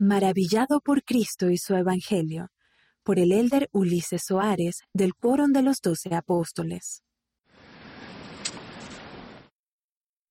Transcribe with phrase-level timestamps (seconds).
[0.00, 2.52] Maravillado por Cristo y su Evangelio,
[3.02, 7.02] por el elder Ulises Soares del Quórum de los Doce Apóstoles.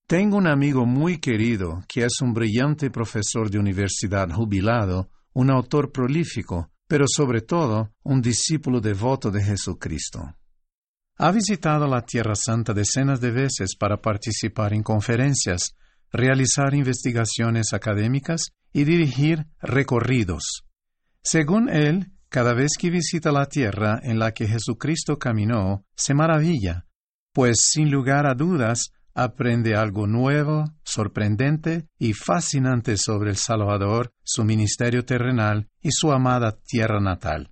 [0.07, 5.91] Tengo un amigo muy querido que es un brillante profesor de universidad jubilado, un autor
[5.91, 10.33] prolífico, pero sobre todo un discípulo devoto de Jesucristo.
[11.17, 15.75] Ha visitado la Tierra Santa decenas de veces para participar en conferencias,
[16.11, 20.63] realizar investigaciones académicas y dirigir recorridos.
[21.21, 26.85] Según él, cada vez que visita la tierra en la que Jesucristo caminó, se maravilla,
[27.33, 34.43] pues sin lugar a dudas aprende algo nuevo, sorprendente y fascinante sobre el Salvador, su
[34.43, 37.51] ministerio terrenal y su amada tierra natal.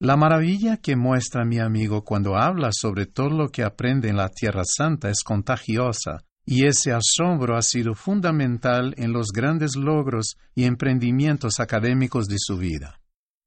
[0.00, 4.28] La maravilla que muestra mi amigo cuando habla sobre todo lo que aprende en la
[4.28, 6.20] Tierra Santa es contagiosa,
[6.50, 12.56] y ese asombro ha sido fundamental en los grandes logros y emprendimientos académicos de su
[12.56, 13.02] vida.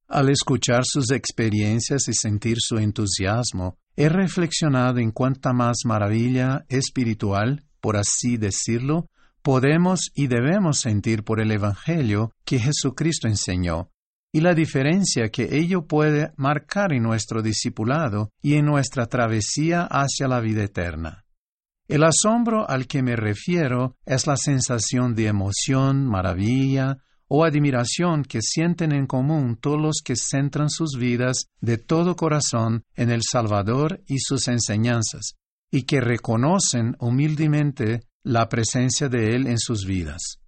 [0.08, 7.64] Al escuchar sus experiencias y sentir su entusiasmo, he reflexionado en cuánta más maravilla espiritual,
[7.80, 9.08] por así decirlo,
[9.42, 13.90] podemos y debemos sentir por el Evangelio que Jesucristo enseñó,
[14.32, 20.28] y la diferencia que ello puede marcar en nuestro discipulado y en nuestra travesía hacia
[20.28, 21.21] la vida eterna.
[21.92, 28.40] El asombro al que me refiero es la sensación de emoción, maravilla o admiración que
[28.42, 34.02] sienten en común todos los que centran sus vidas de todo corazón en el Salvador
[34.08, 35.36] y sus enseñanzas,
[35.70, 40.40] y que reconocen humildemente la presencia de Él en sus vidas.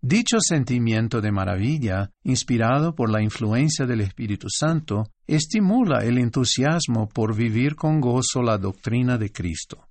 [0.00, 7.36] Dicho sentimiento de maravilla, inspirado por la influencia del Espíritu Santo, estimula el entusiasmo por
[7.36, 9.87] vivir con gozo la doctrina de Cristo.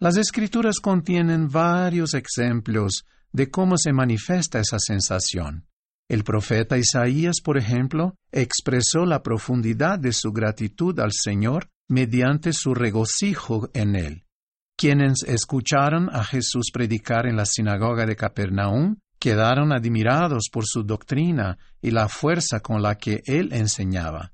[0.00, 5.66] Las escrituras contienen varios ejemplos de cómo se manifiesta esa sensación.
[6.08, 12.74] El profeta Isaías, por ejemplo, expresó la profundidad de su gratitud al Señor mediante su
[12.74, 14.24] regocijo en él.
[14.76, 21.58] Quienes escucharon a Jesús predicar en la sinagoga de Capernaum quedaron admirados por su doctrina
[21.82, 24.32] y la fuerza con la que él enseñaba.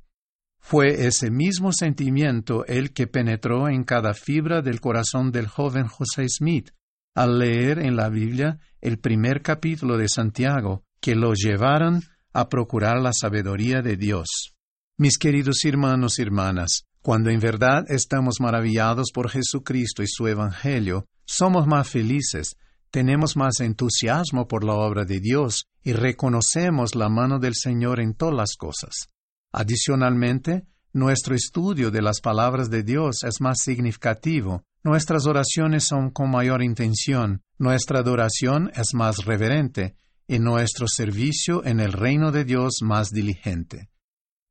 [0.67, 6.27] Fue ese mismo sentimiento el que penetró en cada fibra del corazón del joven José
[6.27, 6.71] Smith
[7.15, 12.99] al leer en la Biblia el primer capítulo de Santiago, que lo llevaron a procurar
[12.99, 14.55] la sabiduría de Dios.
[14.97, 21.05] Mis queridos hermanos y hermanas, cuando en verdad estamos maravillados por Jesucristo y su Evangelio,
[21.27, 22.57] somos más felices,
[22.91, 28.15] tenemos más entusiasmo por la obra de Dios y reconocemos la mano del Señor en
[28.15, 29.11] todas las cosas.
[29.57, 36.29] Adicionalmente, nuestro estudio de las palabras de Dios es más significativo, nuestras oraciones son con
[36.29, 39.95] mayor intención, nuestra adoración es más reverente
[40.27, 43.91] y nuestro servicio en el reino de Dios más diligente.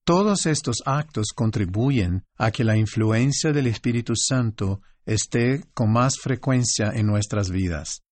[0.06, 6.92] Todos estos actos contribuyen a que la influencia del Espíritu Santo esté con más frecuencia
[6.94, 8.04] en nuestras vidas.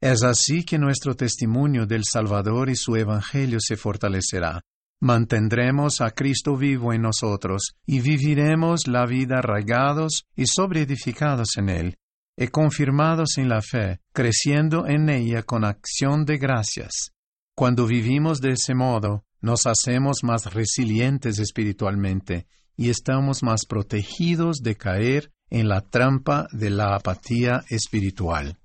[0.00, 4.64] Es así que nuestro testimonio del Salvador y su Evangelio se fortalecerá,
[5.00, 11.96] mantendremos a Cristo vivo en nosotros y viviremos la vida arraigados y sobreedificados en Él,
[12.36, 17.12] y confirmados en la fe, creciendo en ella con acción de gracias.
[17.56, 22.46] Cuando vivimos de ese modo, nos hacemos más resilientes espiritualmente
[22.76, 28.59] y estamos más protegidos de caer en la trampa de la apatía espiritual.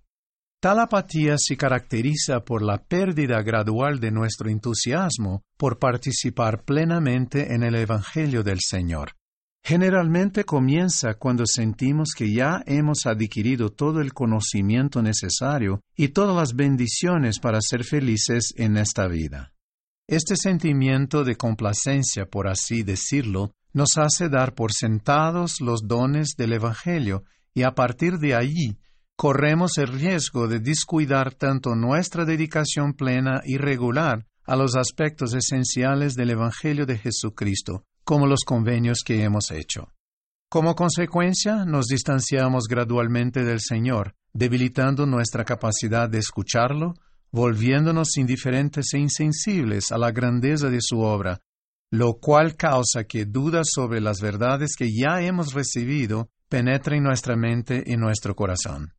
[0.60, 7.64] Tal apatía se caracteriza por la pérdida gradual de nuestro entusiasmo por participar plenamente en
[7.64, 9.12] el Evangelio del Señor.
[9.64, 16.56] Generalmente comienza cuando sentimos que ya hemos adquirido todo el conocimiento necesario y todas las
[16.56, 19.54] bendiciones para ser felices en esta vida.
[20.08, 26.54] Este sentimiento de complacencia, por así decirlo, nos hace dar por sentados los dones del
[26.54, 27.24] Evangelio
[27.56, 28.78] y a partir de allí
[29.16, 36.16] corremos el riesgo de descuidar tanto nuestra dedicación plena y regular a los aspectos esenciales
[36.16, 39.92] del Evangelio de Jesucristo, como los convenios que hemos hecho.
[40.50, 46.94] Como consecuencia, nos distanciamos gradualmente del Señor, debilitando nuestra capacidad de escucharlo,
[47.32, 51.40] volviéndonos indiferentes e insensibles a la grandeza de su obra,
[51.90, 57.84] lo cual causa que dudas sobre las verdades que ya hemos recibido penetren nuestra mente
[57.86, 58.95] y nuestro corazón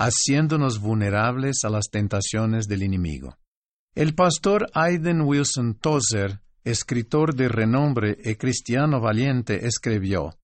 [0.00, 3.36] haciéndonos vulnerables a las tentaciones del enemigo.
[3.94, 10.38] El pastor Aiden Wilson Tozer, escritor de renombre y cristiano valiente, escribió,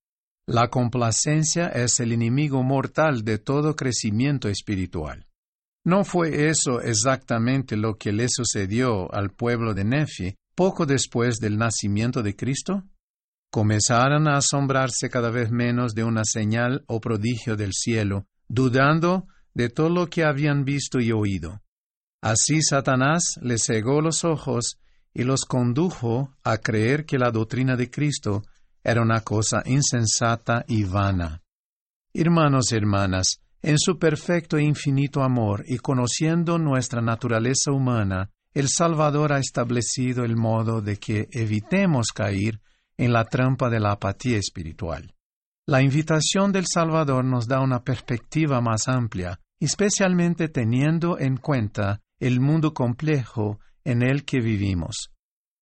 [0.47, 5.27] La complacencia es el enemigo mortal de todo crecimiento espiritual.
[5.85, 11.57] No fue eso exactamente lo que le sucedió al pueblo de Nefi, poco después del
[11.57, 12.83] nacimiento de Cristo?
[13.51, 19.71] Comenzaron a asombrarse cada vez menos de una señal o prodigio del cielo, dudando de
[19.71, 21.63] todo lo que habían visto y oído.
[22.21, 24.79] Así Satanás les cegó los ojos
[25.15, 28.43] y los condujo a creer que la doctrina de Cristo
[28.85, 31.43] era una cosa insensata y vana.
[32.13, 38.69] Hermanos y hermanas, en su perfecto e infinito amor y conociendo nuestra naturaleza humana, el
[38.69, 42.61] Salvador ha establecido el modo de que evitemos caer
[42.99, 45.15] en la trampa de la apatía espiritual.
[45.67, 52.41] La invitación del Salvador nos da una perspectiva más amplia, especialmente teniendo en cuenta el
[52.41, 55.11] mundo complejo en el que vivimos.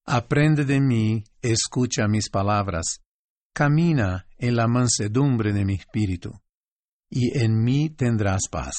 [0.06, 3.00] Aprende de mí, escucha mis palabras,
[3.52, 6.40] camina en la mansedumbre de mi espíritu,
[7.08, 8.74] y en mí tendrás paz.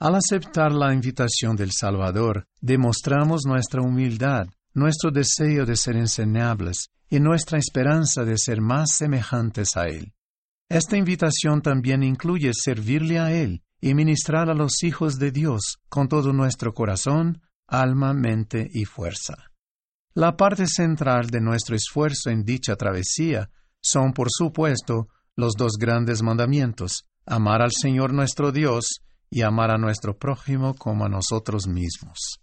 [0.00, 7.18] Al aceptar la invitación del Salvador, demostramos nuestra humildad, nuestro deseo de ser enseñables y
[7.18, 10.12] nuestra esperanza de ser más semejantes a Él.
[10.68, 16.08] Esta invitación también incluye servirle a Él y ministrar a los hijos de Dios con
[16.08, 19.34] todo nuestro corazón, alma, mente y fuerza.
[20.14, 26.22] La parte central de nuestro esfuerzo en dicha travesía son, por supuesto, los dos grandes
[26.22, 32.40] mandamientos, amar al Señor nuestro Dios y amar a nuestro prójimo como a nosotros mismos.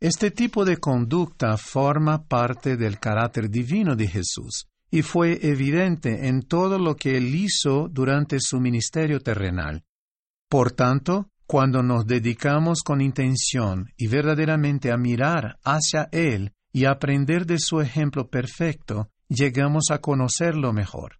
[0.00, 6.42] Este tipo de conducta forma parte del carácter divino de Jesús y fue evidente en
[6.42, 9.84] todo lo que él hizo durante su ministerio terrenal.
[10.54, 17.44] Por tanto, cuando nos dedicamos con intención y verdaderamente a mirar hacia Él y aprender
[17.44, 21.18] de su ejemplo perfecto, llegamos a conocerlo mejor.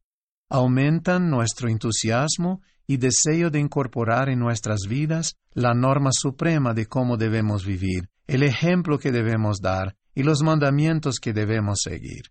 [0.48, 7.16] Aumentan nuestro entusiasmo y deseo de incorporar en nuestras vidas la norma suprema de cómo
[7.16, 12.22] debemos vivir, el ejemplo que debemos dar y los mandamientos que debemos seguir.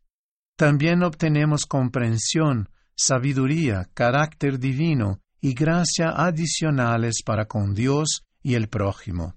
[0.56, 9.36] También obtenemos comprensión, sabiduría, carácter divino y gracia adicionales para con Dios y el prójimo.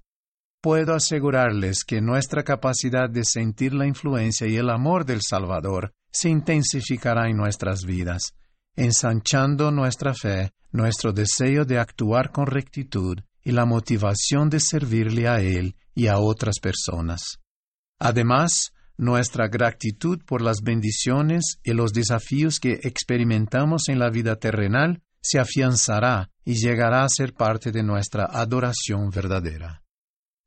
[0.61, 6.29] Puedo asegurarles que nuestra capacidad de sentir la influencia y el amor del Salvador se
[6.29, 8.35] intensificará en nuestras vidas,
[8.77, 15.41] ensanchando nuestra fe, nuestro deseo de actuar con rectitud y la motivación de servirle a
[15.41, 17.41] Él y a otras personas.
[17.99, 25.01] Además, nuestra gratitud por las bendiciones y los desafíos que experimentamos en la vida terrenal
[25.21, 29.83] se afianzará y llegará a ser parte de nuestra adoración verdadera.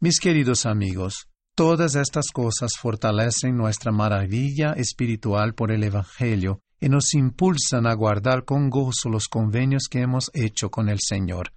[0.01, 7.13] Mis queridos amigos, todas estas cosas fortalecen nuestra maravilla espiritual por el Evangelio y nos
[7.13, 11.53] impulsan a guardar con gozo los convenios que hemos hecho con el Señor,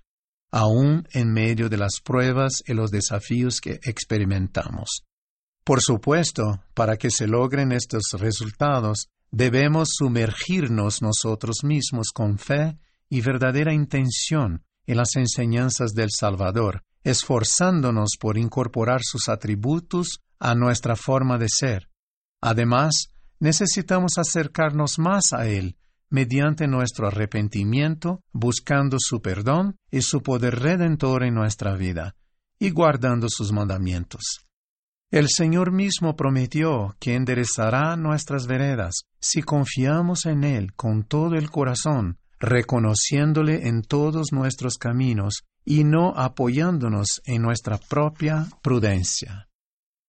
[0.52, 5.06] aun en medio de las pruebas y los desafíos que experimentamos.
[5.64, 12.78] Por supuesto, para que se logren estos resultados, debemos sumergirnos nosotros mismos con fe
[13.14, 20.96] y verdadera intención en las enseñanzas del Salvador, esforzándonos por incorporar sus atributos a nuestra
[20.96, 21.90] forma de ser.
[22.42, 25.78] Además, necesitamos acercarnos más a Él
[26.10, 32.16] mediante nuestro arrepentimiento, buscando su perdón y su poder redentor en nuestra vida,
[32.58, 34.48] y guardando sus mandamientos.
[35.12, 41.52] El Señor mismo prometió que enderezará nuestras veredas si confiamos en Él con todo el
[41.52, 49.48] corazón, reconociéndole en todos nuestros caminos y no apoyándonos en nuestra propia prudencia.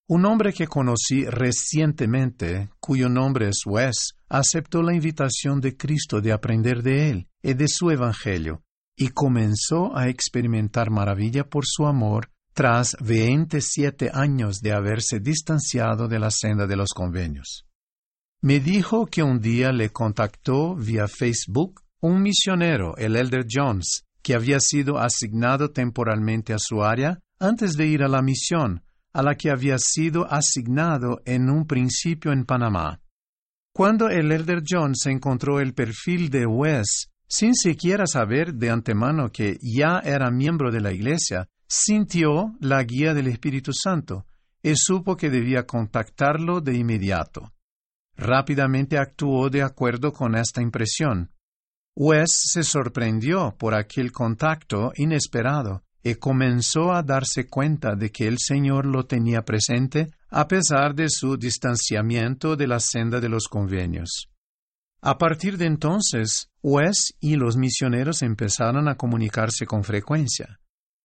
[0.06, 6.32] Un hombre que conocí recientemente, cuyo nombre es Wes, aceptó la invitación de Cristo de
[6.32, 8.62] aprender de él y de su Evangelio,
[8.96, 16.18] y comenzó a experimentar maravilla por su amor tras veintisiete años de haberse distanciado de
[16.18, 17.66] la senda de los convenios.
[18.42, 24.34] Me dijo que un día le contactó vía Facebook un misionero, el Elder Jones, que
[24.34, 28.82] había sido asignado temporalmente a su área antes de ir a la misión,
[29.14, 33.00] a la que había sido asignado en un principio en Panamá.
[33.72, 39.56] Cuando el Elder Jones encontró el perfil de Wes, sin siquiera saber de antemano que
[39.62, 44.26] ya era miembro de la iglesia, sintió la guía del Espíritu Santo
[44.62, 47.54] y supo que debía contactarlo de inmediato.
[48.14, 51.30] Rápidamente actuó de acuerdo con esta impresión,
[51.96, 58.38] Wes se sorprendió por aquel contacto inesperado y comenzó a darse cuenta de que el
[58.38, 64.28] Señor lo tenía presente a pesar de su distanciamiento de la senda de los convenios.
[65.00, 70.58] A partir de entonces, Wes y los misioneros empezaron a comunicarse con frecuencia.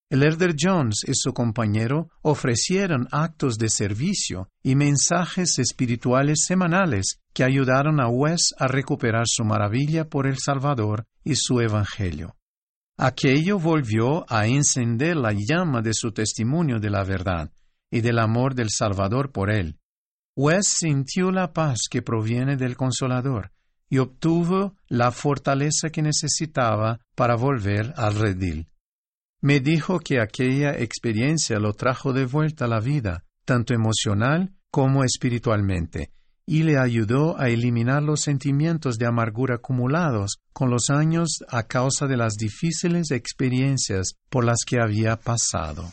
[0.10, 7.44] El Elder Jones y su compañero ofrecieron actos de servicio y mensajes espirituales semanales que
[7.44, 12.36] ayudaron a Wes a recuperar su maravilla por el Salvador y su Evangelio.
[12.98, 17.52] Aquello volvió a encender la llama de su testimonio de la verdad
[17.92, 19.78] y del amor del Salvador por él.
[20.36, 23.52] Wes sintió la paz que proviene del Consolador
[23.90, 28.70] y obtuvo la fortaleza que necesitaba para volver al redil.
[29.42, 35.06] Me dijo que aquella experiencia lo trajo de vuelta a la vida, tanto emocional como
[35.06, 36.12] espiritualmente,
[36.46, 42.06] y le ayudó a eliminar los sentimientos de amargura acumulados con los años a causa
[42.06, 45.90] de las difíciles experiencias por las que había pasado.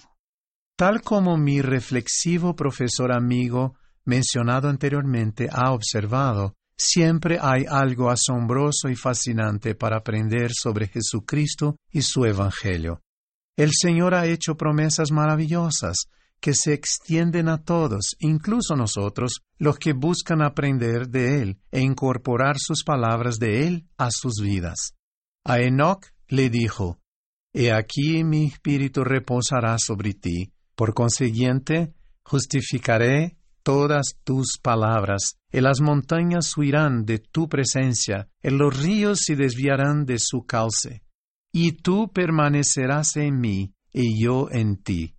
[0.77, 8.97] Tal como mi reflexivo profesor amigo mencionado anteriormente ha observado, siempre hay algo asombroso y
[8.97, 13.01] fascinante para aprender sobre Jesucristo y su Evangelio.
[13.57, 16.11] El Señor ha hecho promesas maravillosas
[16.41, 22.57] que se extienden a todos, incluso nosotros, los que buscan aprender de Él e incorporar
[22.59, 24.93] sus palabras de Él a sus vidas.
[25.43, 26.99] A Enoch le dijo,
[27.55, 35.81] He aquí mi espíritu reposará sobre ti, por consiguiente, justificaré todas tus palabras, y las
[35.81, 41.06] montañas huirán de tu presencia, y los ríos se desviarán de su cauce
[41.59, 45.15] y tú permanecerás en mí, y yo en ti.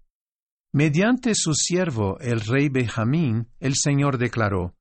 [0.71, 4.75] Mediante su siervo, el rey Benjamín, el Señor declaró,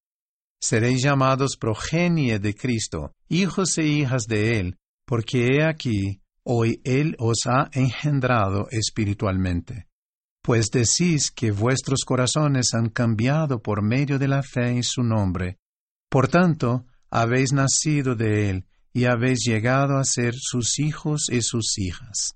[0.60, 7.16] Seréis llamados progenie de Cristo, hijos e hijas de Él, porque he aquí, hoy Él
[7.18, 9.86] os ha engendrado espiritualmente.
[10.42, 15.56] Pues decís que vuestros corazones han cambiado por medio de la fe en su nombre.
[16.10, 21.76] Por tanto, habéis nacido de Él, y habéis llegado a ser sus hijos y sus
[21.76, 22.32] hijas.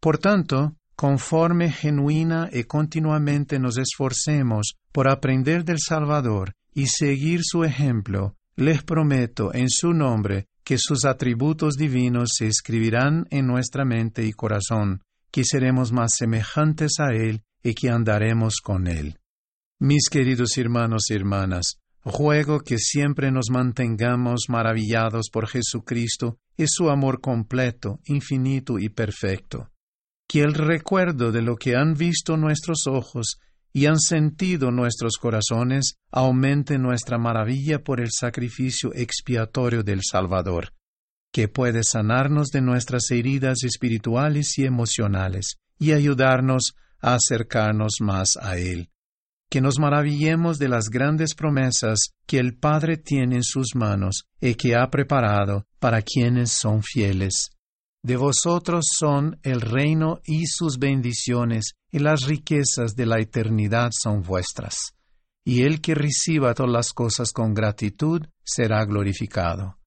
[0.00, 7.64] Por tanto, conforme genuina y continuamente nos esforcemos por aprender del Salvador y seguir su
[7.64, 14.24] ejemplo, les prometo en su nombre que sus atributos divinos se escribirán en nuestra mente
[14.24, 15.02] y corazón,
[15.32, 19.18] que seremos más semejantes a Él y que andaremos con Él.
[19.80, 26.88] Mis queridos hermanos y hermanas, Ruego que siempre nos mantengamos maravillados por Jesucristo y su
[26.88, 29.70] amor completo, infinito y perfecto.
[30.26, 33.38] Que el recuerdo de lo que han visto nuestros ojos
[33.74, 40.72] y han sentido nuestros corazones aumente nuestra maravilla por el sacrificio expiatorio del Salvador,
[41.30, 48.56] que puede sanarnos de nuestras heridas espirituales y emocionales y ayudarnos a acercarnos más a
[48.56, 48.88] Él
[49.50, 54.54] que nos maravillemos de las grandes promesas que el Padre tiene en sus manos y
[54.54, 57.50] que ha preparado para quienes son fieles.
[58.02, 64.22] De vosotros son el reino y sus bendiciones, y las riquezas de la eternidad son
[64.22, 64.76] vuestras.
[65.44, 69.78] Y el que reciba todas las cosas con gratitud será glorificado.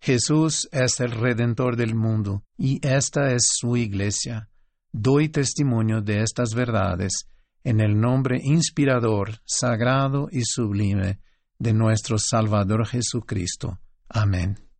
[0.00, 4.48] Jesús es el Redentor del mundo, y esta es su iglesia.
[4.90, 7.28] Doy testimonio de estas verdades
[7.64, 11.20] en el nombre inspirador, sagrado y sublime
[11.58, 13.78] de nuestro Salvador Jesucristo.
[14.08, 14.71] Amén.